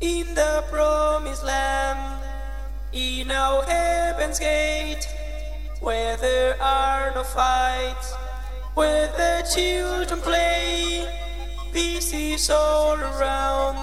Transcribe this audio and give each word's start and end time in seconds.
In 0.00 0.34
the 0.34 0.64
promised 0.70 1.44
land, 1.44 2.22
in 2.92 3.30
our 3.30 3.62
heaven's 3.62 4.38
gate, 4.38 5.08
where 5.80 6.16
there 6.16 6.60
are 6.60 7.12
no 7.14 7.22
fights, 7.22 8.14
where 8.74 9.06
the 9.16 9.46
children 9.54 10.20
play, 10.20 11.06
peace 11.72 12.12
is 12.12 12.50
all 12.50 12.96
around, 12.98 13.76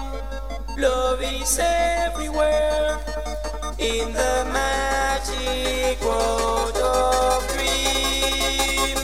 love 0.78 1.22
is 1.22 1.58
everywhere, 1.58 2.98
in 3.78 4.12
the 4.12 4.46
magic 4.52 6.00
world 6.02 6.76
of 6.76 7.48
dreams. 7.48 9.02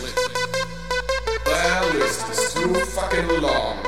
split. 0.00 1.44
Their 1.44 1.94
list 1.94 2.56
too 2.56 2.74
fucking 2.74 3.40
long. 3.40 3.78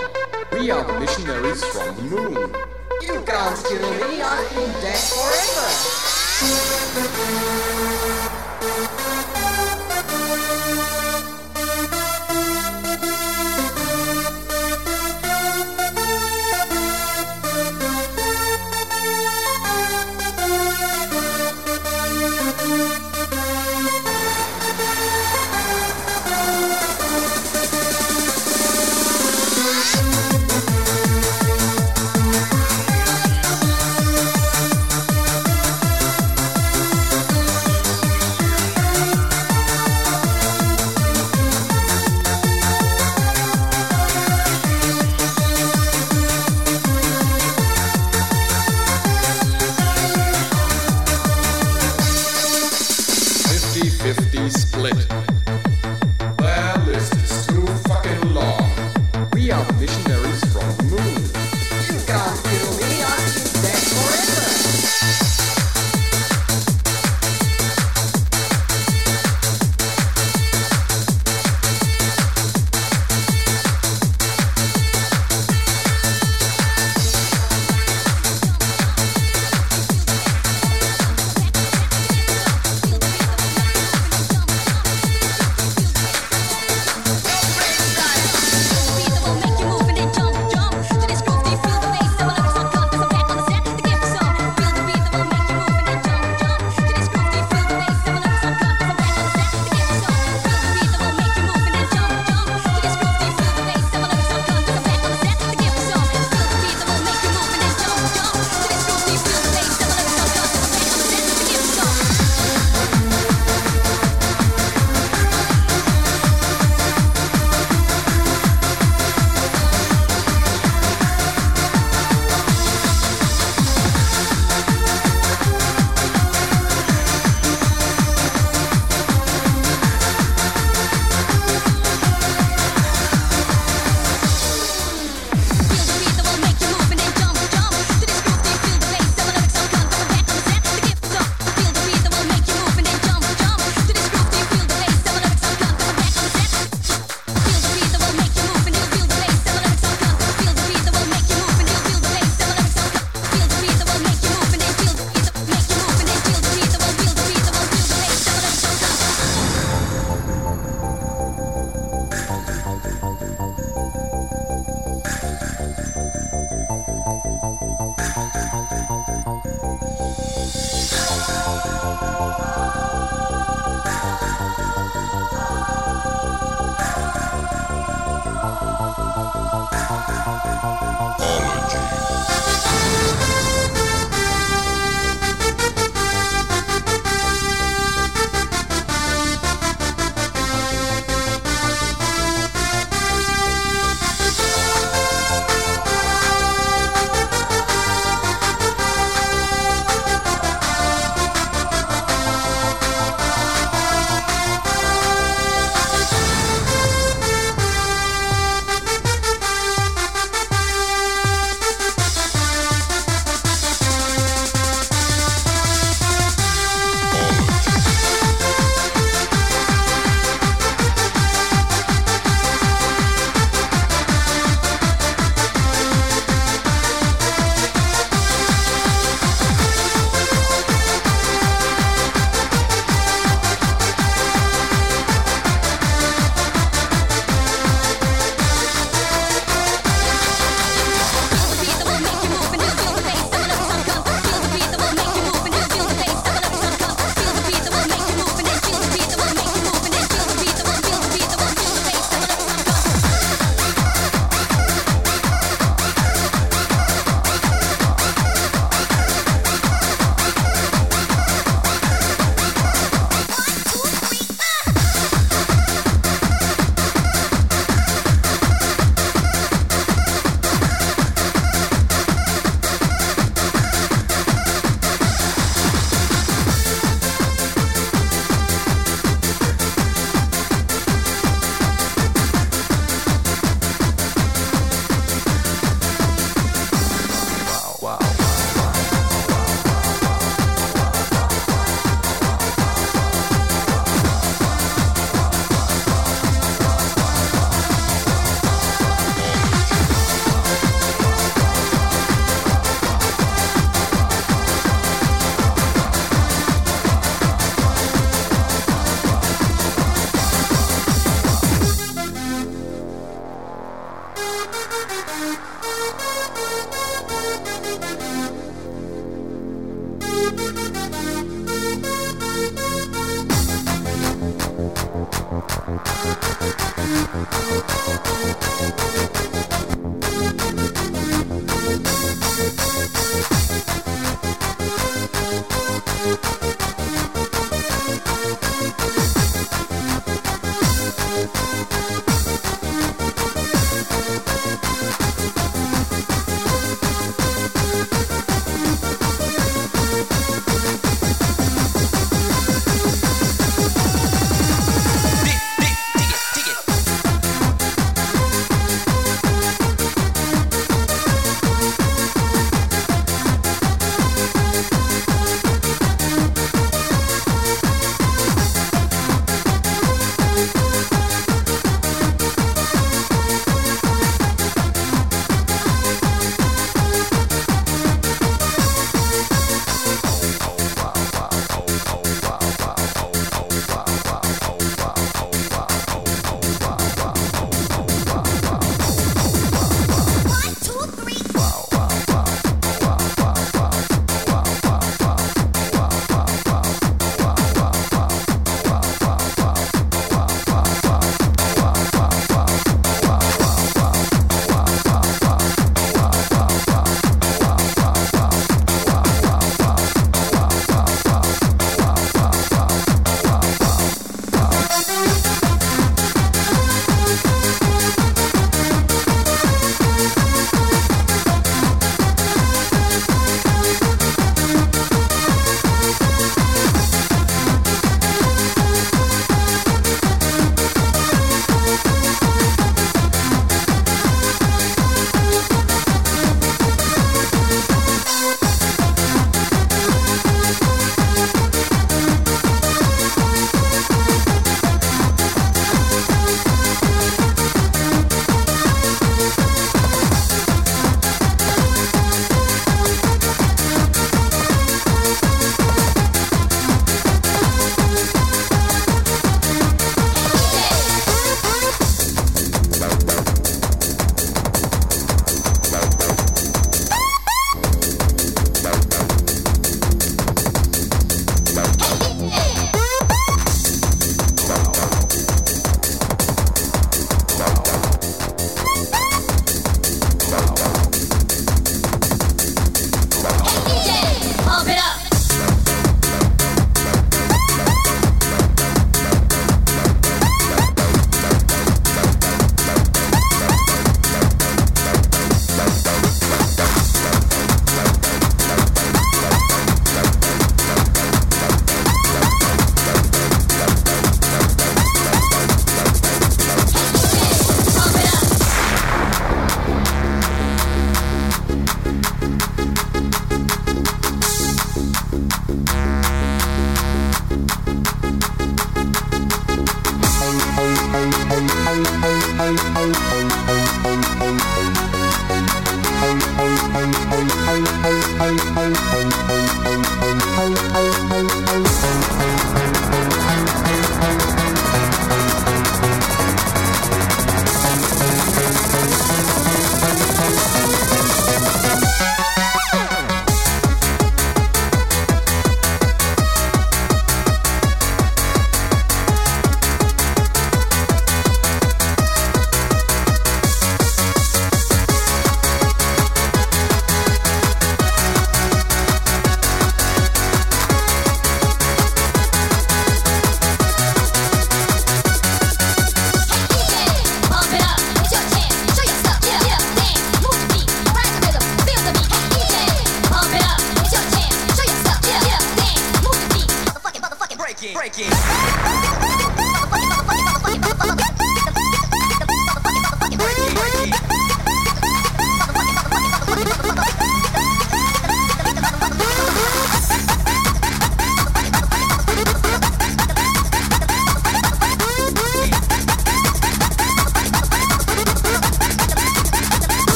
We 0.52 0.70
are 0.70 0.84
the 0.84 1.00
missionaries 1.00 1.64
from 1.64 1.96
the 1.96 2.02
moon. 2.02 2.54
You 3.02 3.22
can't 3.26 3.64
kill 3.64 3.90
me, 4.08 4.22
I've 4.22 4.54
been 4.54 4.72
dead 4.80 4.98
forever. 4.98 5.68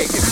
It, 0.00 0.27